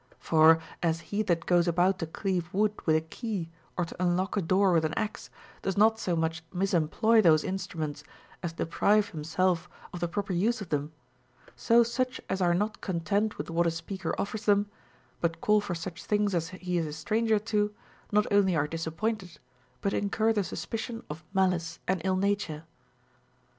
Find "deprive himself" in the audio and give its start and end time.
8.53-9.69